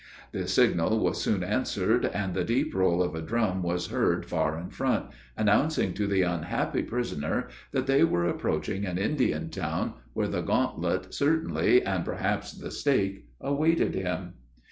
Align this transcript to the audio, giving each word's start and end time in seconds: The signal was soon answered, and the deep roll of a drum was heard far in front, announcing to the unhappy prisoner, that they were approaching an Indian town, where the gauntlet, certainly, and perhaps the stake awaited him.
The 0.31 0.47
signal 0.47 0.97
was 0.97 1.21
soon 1.21 1.43
answered, 1.43 2.05
and 2.07 2.33
the 2.33 2.43
deep 2.43 2.73
roll 2.73 3.03
of 3.03 3.13
a 3.13 3.21
drum 3.21 3.61
was 3.61 3.91
heard 3.91 4.25
far 4.25 4.57
in 4.59 4.71
front, 4.71 5.05
announcing 5.37 5.93
to 5.93 6.07
the 6.07 6.23
unhappy 6.23 6.81
prisoner, 6.81 7.49
that 7.71 7.85
they 7.85 8.03
were 8.03 8.25
approaching 8.25 8.83
an 8.83 8.97
Indian 8.97 9.51
town, 9.51 9.93
where 10.13 10.27
the 10.27 10.41
gauntlet, 10.41 11.13
certainly, 11.13 11.83
and 11.85 12.03
perhaps 12.03 12.51
the 12.51 12.71
stake 12.71 13.27
awaited 13.43 13.93
him. 13.93 14.33